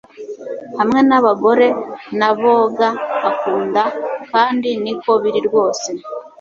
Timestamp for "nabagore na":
1.09-2.29